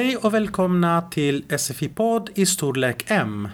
[0.00, 3.48] Hej och välkomna till SFI-podd i storlek M.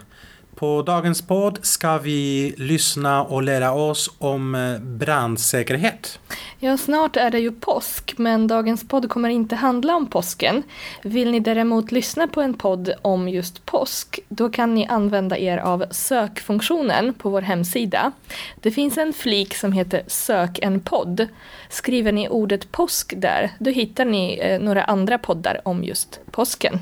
[0.57, 6.19] På dagens podd ska vi lyssna och lära oss om eh, brandsäkerhet.
[6.59, 10.63] Ja, snart är det ju påsk, men dagens podd kommer inte handla om påsken.
[11.03, 15.59] Vill ni däremot lyssna på en podd om just påsk, då kan ni använda er
[15.59, 18.13] av sökfunktionen på vår hemsida.
[18.61, 21.27] Det finns en flik som heter Sök en podd.
[21.69, 26.79] Skriver ni ordet påsk där, då hittar ni eh, några andra poddar om just påsken.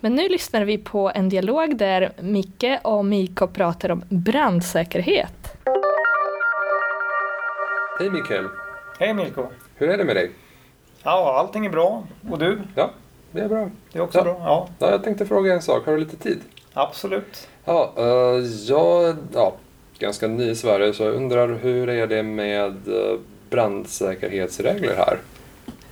[0.00, 5.56] Men nu lyssnar vi på en dialog där Micke och Miko pratar om brandsäkerhet.
[7.98, 8.48] Hej Mikael!
[8.98, 9.46] Hej Milko!
[9.76, 10.30] Hur är det med dig?
[11.02, 12.02] Ja, allting är bra.
[12.30, 12.58] Och du?
[12.74, 12.90] Ja,
[13.30, 13.70] det är bra.
[13.92, 14.24] Det är också Ja.
[14.24, 14.36] bra?
[14.38, 15.86] Ja, Ja, jag tänkte fråga en sak.
[15.86, 16.40] Har du lite tid?
[16.74, 17.48] absolut.
[17.64, 18.04] Ja, uh,
[18.68, 19.52] jag är ja,
[19.98, 23.18] ganska ny i Sverige så jag undrar hur är det med eh,
[23.50, 25.18] brandsäkerhetsregler här?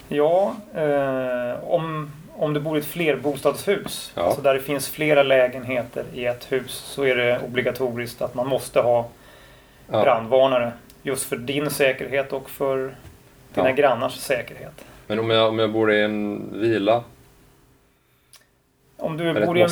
[0.08, 2.10] Ja, eh, om,
[2.40, 4.22] om du bor i ett flerbostadshus, Ja.
[4.22, 8.46] alltså där det finns flera lägenheter i ett hus, så är det obligatoriskt att man
[8.46, 9.08] måste ha
[9.92, 10.72] Ja, brandvarnare.
[11.02, 12.94] Just för din säkerhet och för
[13.54, 13.74] dina Ja.
[13.74, 14.84] grannars säkerhet.
[15.06, 17.04] Men om jag, om jag bor i en villa?
[18.96, 19.68] Om du, bor i, en,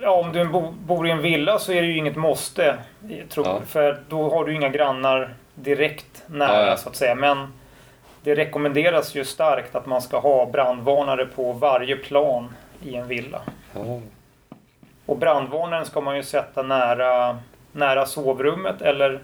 [0.00, 2.76] ja, om du bo, bor i en villa så är det ju inget måste.
[3.28, 3.60] Tror, Ja.
[3.66, 7.14] För då har du inga grannar direkt nära så att säga.
[7.14, 7.52] Men
[8.22, 13.42] det rekommenderas ju starkt att man ska ha brandvarnare på varje plan i en villa.
[15.06, 17.38] Och brandvarnaren ska man ju sätta nära,
[17.72, 19.20] nära sovrummet eller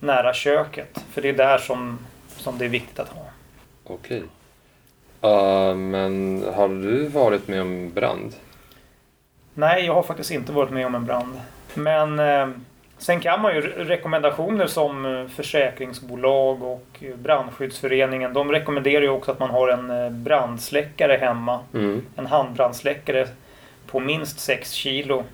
[0.00, 1.04] nära köket.
[1.10, 3.24] För det är där som, som det är viktigt att ha.
[3.84, 4.22] okej.
[5.24, 8.34] Uh, men har du varit med om brand?
[9.54, 11.40] Nej, jag har faktiskt inte varit med om en brand.
[11.74, 12.48] Men eh,
[13.00, 18.32] sen kan man ju re- rekommendationer som eh, försäkringsbolag och eh, brandskyddsföreningen.
[18.32, 21.60] De rekommenderar ju också att man har en eh, brandsläckare hemma.
[21.74, 22.06] Mm.
[22.16, 23.28] En handbrandsläckare
[23.86, 25.24] på minst 6 kilo.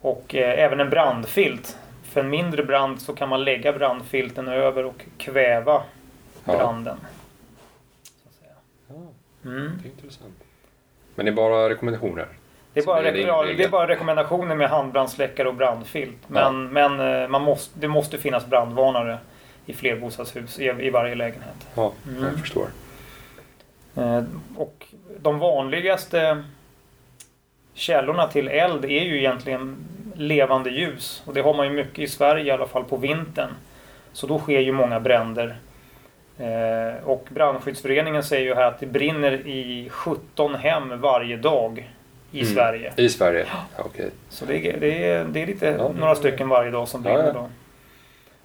[0.00, 1.76] Och eh, även en brandfilt.
[2.04, 5.82] För en mindre brand så kan man lägga brandfilten över och kväva
[6.44, 6.52] Ja.
[6.56, 6.96] branden.
[8.02, 8.52] Så att säga.
[8.88, 8.94] Ja,
[9.50, 9.78] Mm.
[9.82, 10.34] det är intressant.
[11.14, 12.26] Men det är bara rekommendationer?
[12.76, 16.16] Det är, bara, det är ja, det är bara rekommendationer med handbrandsläckare och brandfilt.
[16.26, 19.18] Men, men eh, man måste, det måste finnas brandvarnare
[19.66, 21.66] i flerbostadshus i, i varje lägenhet.
[21.74, 22.24] Ja, Mm.
[22.24, 22.66] jag förstår.
[23.96, 24.22] Eh,
[24.56, 24.86] Och
[25.20, 26.44] de vanligaste
[27.74, 29.76] källorna till eld är ju egentligen
[30.14, 31.22] levande ljus.
[31.26, 33.50] Och det har man ju mycket i Sverige i alla fall på vintern.
[34.12, 35.56] Så då sker ju många bränder.
[36.38, 41.90] Eh, Och brandskyddsföreningen säger ju här att det brinner i 17 hem varje dag
[42.36, 42.54] i Mm.
[42.54, 42.92] Sverige.
[42.96, 43.46] I Sverige?
[43.50, 43.82] Ja.
[43.84, 44.10] Okej.
[44.28, 45.92] Så det är, det är, det är lite, Ja.
[45.98, 47.32] några stycken varje dag som Ja, brinner ja.
[47.32, 47.48] då.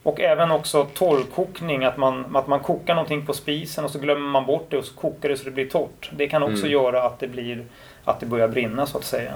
[0.04, 4.30] Och även också torrkokning, att man, att man kokar någonting på spisen och så glömmer
[4.30, 6.12] man bort det och så kokar det så det blir torrt.
[6.16, 6.72] Det kan också Mm.
[6.72, 7.66] göra att det, blir,
[8.04, 9.34] att det börjar brinna så att säga.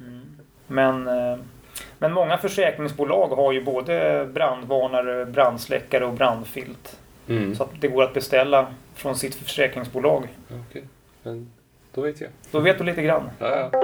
[0.00, 0.22] Mm.
[0.66, 1.38] Men, eh,
[1.98, 6.98] men många försäkringsbolag har ju både brandvarnare, brandsläckare och brandfilt.
[7.28, 7.54] Mm.
[7.54, 10.28] Så att det går att beställa från sitt försäkringsbolag.
[10.68, 10.84] Okej.
[11.22, 11.50] Men
[11.94, 12.30] då vet jag.
[12.50, 13.30] Då vet du lite grann.
[13.38, 13.80] Ja, ja.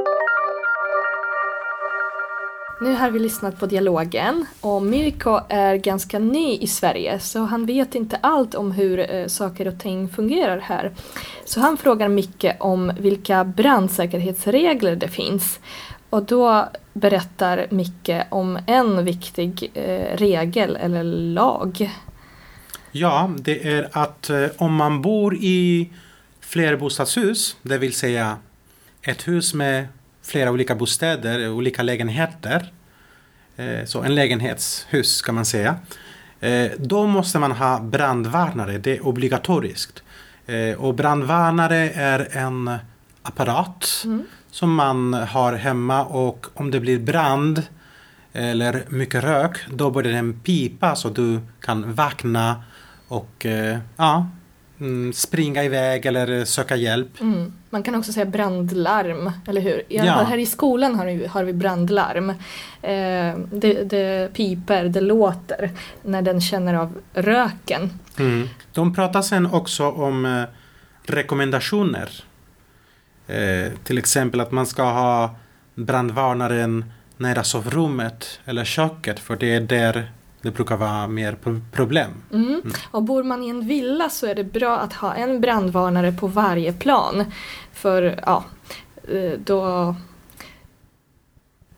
[2.83, 7.67] Nu har vi lyssnat på dialogen och Mirko är ganska ny i Sverige så han
[7.67, 10.93] vet inte allt om hur eh, saker och ting fungerar här.
[11.45, 15.61] Så han frågar Micke om vilka brandsäkerhetsregler det finns.
[16.11, 21.91] Och då berättar Micke om en viktig eh, regel eller lag.
[22.93, 25.91] Ja, det är att eh, om man bor i
[26.51, 28.37] flerbostadshus, det vill säga
[29.03, 29.87] ett hus med
[30.23, 32.73] flera olika bostäder, olika lägenheter,
[33.57, 35.77] eh, så en lägenhetshus kan man säga,
[36.41, 40.03] eh, då måste man ha brandvarnare, det är obligatoriskt.
[40.47, 42.71] Eh, Och brandvarnare är en
[43.23, 44.23] apparat Mm.
[44.51, 47.63] som man har hemma och om det blir brand
[48.33, 52.63] eller mycket rök, då börjar den pipa så du kan vakna
[53.09, 53.47] och
[53.97, 54.27] ja,
[54.81, 57.21] mm, springa iväg eller söka hjälp.
[57.21, 57.53] Mm.
[57.71, 59.83] Man kan också säga brandlarm, eller hur?
[59.89, 60.15] I alla Ja.
[60.15, 62.31] fall här i skolan har vi, har vi brandlarm.
[62.83, 65.71] Eh, det, det piper, det låter
[66.03, 67.91] när den känner av röken.
[68.19, 68.49] Mm.
[68.73, 70.43] De pratar sen också om eh,
[71.03, 72.11] rekommendationer.
[73.27, 75.35] Eh, till exempel att man ska ha
[75.75, 76.85] brandvarnaren
[77.17, 80.11] nära sovrummet eller köket för det är där
[80.43, 82.11] det brukar vara mer pro- problem.
[82.33, 82.63] Mm.
[82.91, 86.27] Och bor man i en villa så är det bra att ha en brandvarnare på
[86.27, 87.25] varje plan.
[87.73, 88.45] För ja,
[89.09, 89.95] eh, då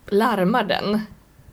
[0.07, 1.01] larmar den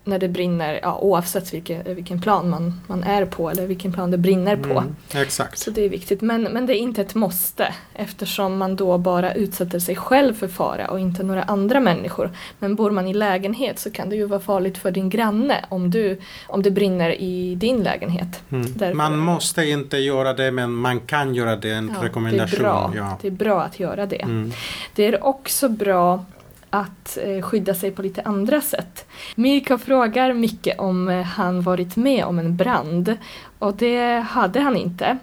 [0.09, 4.11] när det brinner, ja, oavsett vilken, vilken plan man, man är på eller vilken plan
[4.11, 4.71] det brinner på.
[4.79, 5.59] Mm, exakt.
[5.59, 9.33] Så det är viktigt, men, men det är inte ett måste eftersom man då bara
[9.33, 12.31] utsätter sig själv för fara och inte några andra människor.
[12.59, 15.91] Men bor man i lägenhet så kan det ju vara farligt för din granne om,
[15.91, 18.43] du, om det brinner i din lägenhet.
[18.49, 18.97] Mm.
[18.97, 22.49] Man måste inte göra det men man kan göra det, en Ja, rekommendation.
[22.49, 22.93] Det är, bra.
[22.95, 23.17] Ja.
[23.21, 24.21] det är bra att göra det.
[24.21, 24.51] Mm.
[24.95, 26.25] Det är också bra
[26.69, 29.05] att eh, skydda sig på lite andra sätt.
[29.35, 33.17] Mirko frågar Micke om eh, han varit med om en brand
[33.59, 35.17] och det hade han inte.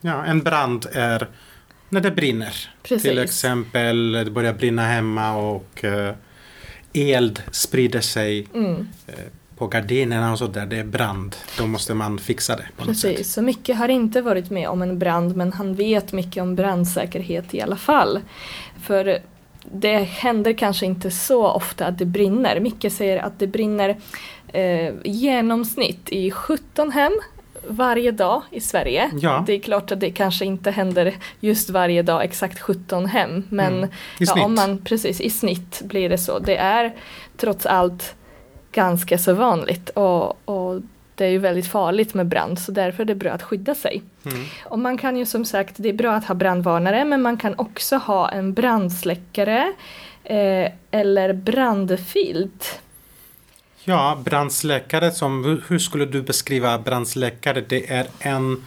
[0.00, 1.28] ja, en brand är
[1.88, 2.54] när det brinner.
[2.82, 3.02] Precis.
[3.02, 6.14] Till exempel det börjar brinna hemma och eh,
[6.92, 9.14] eld sprider sig Mm, eh,
[9.56, 10.66] på gardinerna och sådär.
[10.66, 11.36] Det är brand.
[11.58, 13.10] Då måste man fixa det på något sätt.
[13.10, 16.54] precis, så Micke har inte varit med om en brand men han vet mycket om
[16.54, 18.20] brandsäkerhet i alla fall.
[18.82, 19.18] För
[19.72, 22.60] det händer kanske inte så ofta att det brinner.
[22.60, 23.96] Micke säger att det brinner
[24.52, 27.12] eh, genomsnitt i 17 hem
[27.68, 29.10] varje dag i Sverige.
[29.20, 29.44] Ja.
[29.46, 33.74] Det är klart att det kanske inte händer just varje dag exakt 17 hem men
[33.74, 33.90] Mm.
[34.18, 36.38] Ja, om man, precis, i snitt blir det så.
[36.38, 36.94] Det är
[37.36, 38.14] trots allt
[38.72, 40.80] ganska så vanligt och, och
[41.14, 44.02] det är ju väldigt farligt med brand så därför är det bra att skydda sig.
[44.26, 44.44] Mm.
[44.64, 47.54] Och man kan ju som sagt, det är bra att ha brandvarnare men man kan
[47.58, 49.72] också ha en brandsläckare
[50.24, 52.80] eh, eller brandfilt.
[53.84, 57.64] Ja, brandsläckare som, hur- skulle du beskriva brandsläckare?
[57.68, 58.64] Det är en...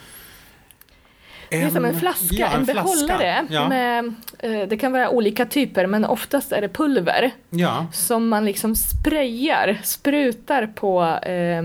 [1.50, 2.84] Det är som en flaska, ja, en, flaska.
[2.84, 3.46] behållare.
[3.50, 8.30] Ja, Med, eh, det kan vara olika typer men oftast är det pulver ja, som
[8.30, 11.64] man liksom sprayar, sprutar på eh,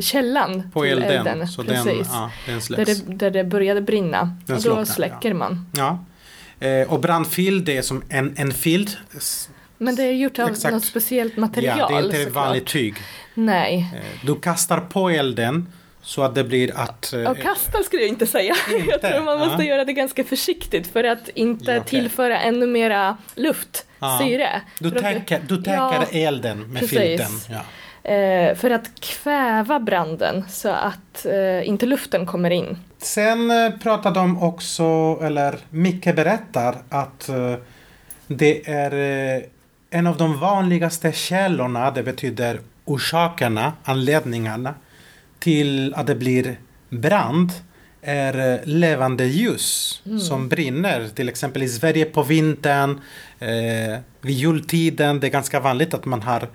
[0.00, 1.48] källan på till elden.
[1.48, 2.08] Så den, Precis.
[2.12, 4.36] ja, den där, det, där det började brinna.
[4.46, 5.66] Den och då slocknar, släcker man.
[5.76, 5.98] Ja.
[6.60, 8.96] Eh, och brandfilt det är som en, en filt.
[9.78, 10.74] Men det är gjort av Exakt.
[10.74, 12.94] något speciellt material Ja, det är inte vanligt tyg.
[13.34, 13.92] Nej.
[13.94, 15.66] Eh, du kastar på elden
[16.02, 17.12] så att det blir att...
[17.12, 18.54] eh, Och kasta skulle jag inte säga.
[18.76, 18.86] Inte?
[18.90, 19.68] Jag tror man måste Ja.
[19.68, 21.90] göra det ganska försiktigt för att inte Ja, okej.
[21.90, 24.18] tillföra ännu mera luft, Ja.
[24.22, 24.60] syre.
[24.78, 26.98] du täcker, du täcker Ja, elden med precis.
[26.98, 27.26] filten.
[28.02, 28.10] Ja.
[28.10, 32.78] eh, för att kväva branden så att eh, inte luften kommer in.
[32.98, 37.54] Sen eh, pratar de också, eller Micke berättar att eh,
[38.26, 38.92] det är
[39.36, 39.42] eh,
[39.90, 44.74] en av de vanligaste källorna, det betyder orsakerna, anledningarna
[45.42, 46.56] till att det blir
[46.88, 47.50] brand
[48.02, 51.08] är eh, levande ljus som brinner.
[51.14, 53.00] Till exempel i Sverige på vintern,
[53.38, 56.48] eh, vid jultiden, det är ganska vanligt att man har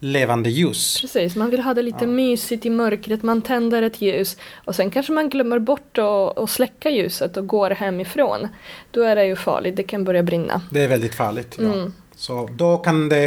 [0.00, 1.00] levande ljus.
[1.00, 2.06] Precis, man vill ha det lite Ja.
[2.06, 6.50] mysigt i mörkret, man tänder ett ljus och sen kanske man glömmer bort att att
[6.50, 8.48] släcka ljuset och går hemifrån.
[8.90, 10.62] Då är det ju farligt, det kan börja brinna.
[10.70, 11.56] Det är väldigt farligt.
[11.58, 11.64] Ja.
[11.74, 11.92] Mm.
[12.16, 13.26] Så då kan det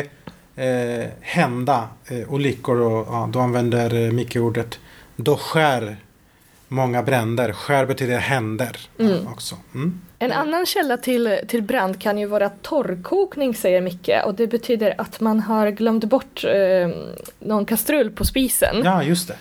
[0.55, 4.79] eh, hända eh, olyckor och ja, då använder eh, Micke ordet
[5.15, 5.97] då skär
[6.67, 7.53] många bränder.
[7.53, 9.27] Skär betyder händer Mm.
[9.27, 9.55] också.
[9.73, 10.01] Mm.
[10.19, 14.95] En annan källa till, till brand kan ju vara torrkokning säger Micke och det betyder
[14.97, 16.89] att man har glömt bort eh,
[17.39, 18.81] någon kastrull på spisen.
[18.83, 19.31] Ja, just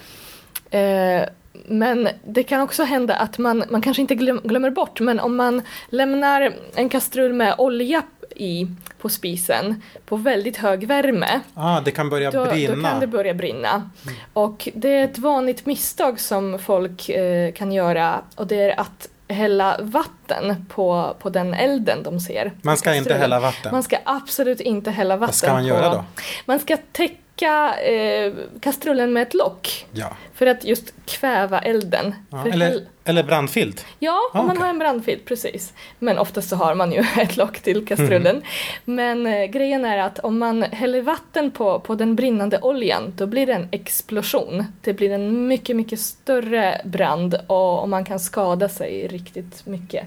[0.70, 0.78] det.
[0.78, 1.28] Eh,
[1.66, 5.36] men det kan också hända att man, man kanske inte glöm, glömmer bort men om
[5.36, 8.02] man lämnar en kastrull med olja
[8.36, 8.66] i
[8.98, 12.74] på spisen på väldigt hög värme Ah, det kan börja då, brinna.
[12.76, 13.90] då kan det börja brinna.
[14.32, 19.08] Och det är ett vanligt misstag som folk eh, kan göra och det är att
[19.28, 22.52] hälla vatten på, på den elden de ser.
[22.62, 23.72] man ska inte hälla vatten.
[23.72, 25.68] Man ska absolut inte hälla vatten Vad ska man på...
[25.68, 26.04] göra då?
[26.46, 30.16] Man ska täcka eh, kastrullen med ett lock Ja.
[30.34, 32.14] för att just kväva elden.
[32.30, 33.86] Ja, eller, eller brandfilt.
[33.98, 34.62] Ja, om Ah, man okej.
[34.62, 35.72] har en brandfilt, precis.
[35.98, 38.36] Men oftast så har man ju ett lock till kastrullen.
[38.36, 38.44] Mhm.
[38.84, 43.26] Men eh, grejen är att om man häller vatten på, på den brinnande oljan, då
[43.26, 44.64] blir det en explosion.
[44.80, 50.06] Det blir en mycket, mycket större brand och, och man kan skada sig riktigt mycket.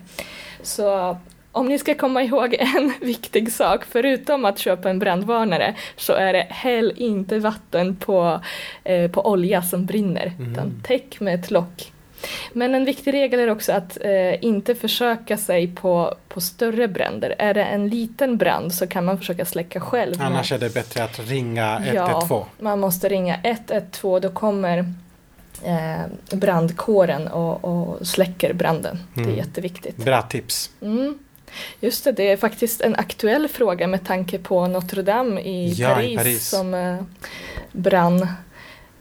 [0.62, 1.17] Så
[1.55, 6.33] om ni ska komma ihåg en viktig sak, förutom att köpa en brandvarnare, så är
[6.33, 8.41] det häll inte vatten på,
[8.83, 11.91] eh, på olja som brinner, utan täck med ett lock.
[12.53, 17.35] Men en viktig regel är också att eh, inte försöka sig på, på större bränder.
[17.38, 20.21] Är det en liten brand så kan man försöka släcka själv.
[20.21, 22.25] Annars är det bättre att ringa 112.
[22.29, 24.77] Ja, man måste ringa 112, då kommer
[25.63, 28.97] eh, brandkåren och, och släcker branden.
[29.13, 29.38] Det är Mm.
[29.38, 29.97] jätteviktigt.
[29.97, 30.69] Bra tips.
[30.81, 31.19] Mm.
[31.79, 35.89] Just det, det är faktiskt en aktuell fråga med tanke på Notre Dame i, Ja,
[35.91, 36.49] i Paris, Paris.
[36.49, 36.95] som eh,
[37.71, 38.27] brann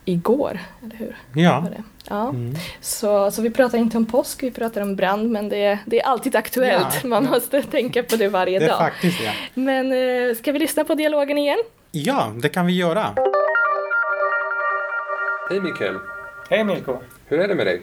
[0.05, 1.17] igår, eller hur?
[1.35, 1.61] Ja.
[1.61, 1.83] Var det?
[2.09, 2.29] Ja.
[2.29, 2.55] Mm.
[2.81, 6.01] Så, så vi pratar inte om påsk, vi pratar om brand, men det är, det
[6.01, 7.01] är alltid aktuellt.
[7.03, 8.79] Ja, Man måste tänka på det varje Det är dag.
[8.79, 9.21] faktiskt.
[9.23, 9.31] Ja.
[9.55, 11.59] Men eh, ska vi lyssna på dialogen igen?
[11.91, 13.15] ja, det kan vi göra.
[15.51, 15.95] Hej Mikael!
[16.51, 16.97] Hej Milko!
[17.27, 17.83] Hur är det med dig?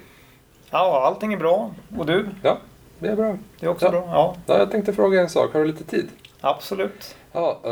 [0.71, 1.71] Ja, allting är bra.
[1.97, 2.25] Och du?
[2.43, 2.57] Ja,
[3.01, 3.37] det är bra.
[3.59, 3.91] Det är också Ja.
[3.91, 4.03] bra?
[4.07, 5.53] Ja, Ja, jag tänkte fråga en sak.
[5.53, 6.07] Har du lite tid?
[6.41, 7.15] absolut.
[7.31, 7.71] Ja, eh,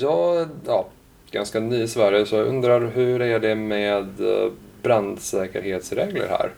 [0.00, 0.86] jag ja,
[1.30, 4.50] ganska ny i Sverige så jag undrar hur är det med eh,
[4.82, 6.50] brandsäkerhetsregler här?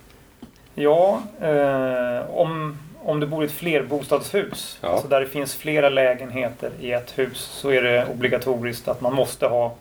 [0.74, 4.88] Ja, eh, om, om du bor i ett flerbostadshus, Ja.
[4.88, 9.14] alltså där det finns flera lägenheter i ett hus, så är det obligatoriskt att man
[9.14, 9.74] måste ha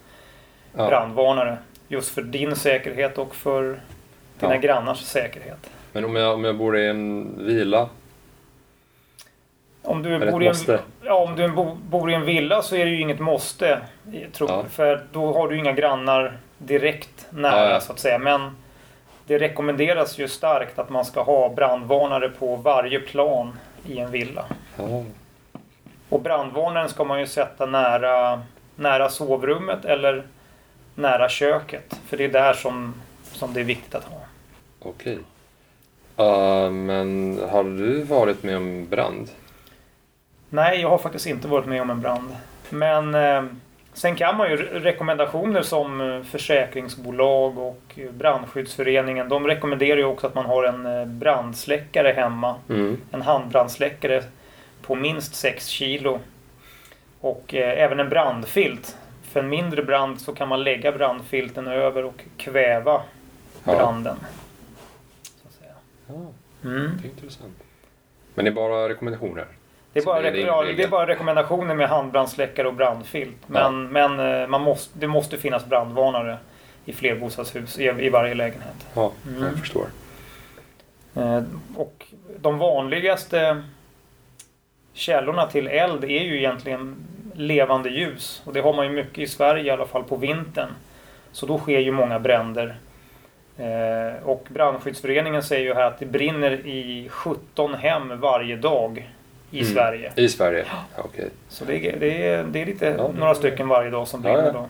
[0.78, 1.58] Ja, brandvarnare.
[1.88, 3.80] Just för din säkerhet och för
[4.40, 4.62] dina Ja.
[4.62, 5.70] grannars säkerhet.
[5.94, 7.90] Men om jag, om jag bor i en villa?
[9.88, 10.54] Om du, bor i en,
[11.04, 13.80] ja, om du bo, bor i en villa så är det ju inget måste.
[14.14, 14.64] i- Tro, Ja.
[14.70, 18.18] För då har du inga grannar direkt nära Ja, så att säga.
[18.20, 18.58] Men
[19.28, 23.54] det rekommenderas ju starkt att man ska ha brandvarnare på varje plan
[23.88, 24.46] i en villa.
[26.10, 28.42] Och brandvarnaren ska man ju sätta nära,
[28.76, 30.24] nära sovrummet eller
[30.96, 32.00] nära köket.
[32.08, 34.20] För det är där som, som det är viktigt att ha.
[34.80, 35.18] okej.
[36.18, 39.30] Eh, men har du varit med om brand?
[40.50, 42.36] Nej, jag har faktiskt inte varit med om en brand.
[42.70, 43.44] Men eh,
[43.94, 49.30] sen kan man ju re- rekommendationer som eh, försäkringsbolag och eh, brandskyddsföreningen.
[49.30, 52.56] De rekommenderar ju också att man har en eh, brandsläckare hemma.
[52.70, 52.98] Mm.
[53.12, 54.24] En handbrandsläckare
[54.82, 56.20] på minst 6 kilo.
[57.22, 58.98] Och eh, även en brandfilt.
[59.24, 63.02] För en mindre brand så kan man lägga brandfilten över och kväva
[63.64, 63.76] Ja.
[63.76, 64.16] branden.
[65.24, 65.72] Så att säga.
[66.08, 66.14] ja,
[66.70, 66.92] Mm.
[67.02, 67.58] det är intressant.
[68.36, 69.46] Men det är bara rekommendationer?
[69.94, 70.78] Det är, bara, det ja, regel.
[70.78, 73.38] det är bara rekommendationer med handbrandsläckare och brandfilt.
[73.48, 76.38] Men, men eh, man måste, det måste finnas brandvarnare
[76.86, 78.88] i flerbostadshus i, i varje lägenhet.
[78.96, 79.44] Ja, Mm.
[79.44, 79.86] jag förstår.
[81.16, 81.42] Eh,
[81.76, 82.06] Och
[82.40, 83.64] de vanligaste
[84.94, 86.96] källorna till eld är ju egentligen
[87.36, 88.42] levande ljus.
[88.46, 90.70] Och det har man ju mycket i Sverige i alla fall på vintern.
[91.32, 92.76] Så då sker ju många bränder.
[93.58, 99.10] Eh, Och brandskyddsföreningen säger ju här att det brinner i 17 hem varje dag
[99.52, 99.74] i Mm.
[99.74, 100.14] Sverige.
[100.16, 100.66] I Sverige?
[100.70, 101.30] Ja, Okej.
[101.50, 103.12] Så det är, det är, det är lite, Ja.
[103.18, 104.52] några stycken varje dag som brinner ja.
[104.52, 104.68] då.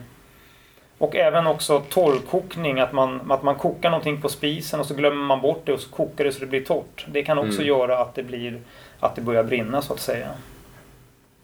[0.98, 5.24] Och även också torrkokning, att man, att man kokar någonting på spisen och så glömmer
[5.24, 7.06] man bort det och så kokar det så det blir torrt.
[7.08, 7.66] Det kan också Mm.
[7.66, 8.58] göra att det, blir,
[9.00, 10.28] att det börjar brinna så att säga.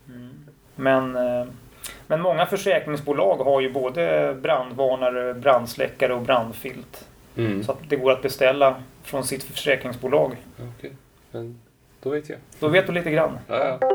[0.08, 0.30] Mm.
[0.76, 1.46] Men, eh,
[2.06, 7.08] men många försäkringsbolag har ju både brandvarnare, brandsläckare och brandfilt.
[7.36, 7.64] Mm.
[7.64, 10.36] Så att det går att beställa från sitt försäkringsbolag.
[10.78, 10.92] Okej,
[11.30, 11.60] men
[12.04, 12.38] då vet jag.
[12.60, 13.38] Då vet du lite grann.
[13.48, 13.90] Ja, ja.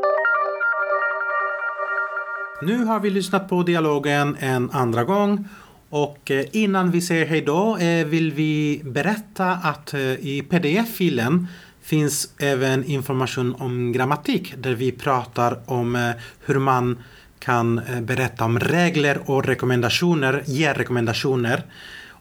[2.62, 5.48] Nu har vi lyssnat på dialogen en andra gång
[5.90, 11.48] och eh, innan vi säger hej då eh, vill vi berätta att eh, i pdf-filen
[11.82, 16.14] finns även information om grammatik där vi pratar om
[16.46, 17.04] hur man
[17.40, 21.64] kan berätta om regler och rekommendationer, ge rekommendationer.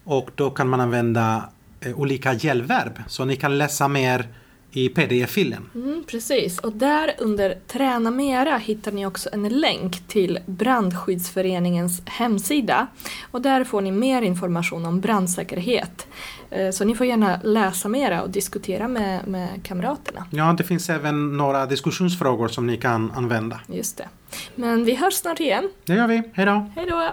[0.04, 1.48] Och då kan man använda
[1.94, 2.92] olika gällverb.
[3.06, 4.26] Så ni kan läsa mer
[4.72, 5.70] i pdf-filen.
[5.74, 12.86] Mm, precis, och där under Träna Mera hittar ni också en länk till Brandskyddsföreningens hemsida.
[13.30, 16.06] Och där får ni mer information om brandsäkerhet.
[16.50, 20.26] Eh, Så ni får gärna läsa mera och diskutera med, med kamraterna.
[20.30, 23.60] Ja, det finns även några diskussionsfrågor som ni kan använda.
[23.66, 24.08] Just det.
[24.54, 25.70] Men vi hörs snart igen.
[25.84, 26.22] Det gör vi.
[26.32, 26.70] Hej då!
[26.76, 27.12] Hej då!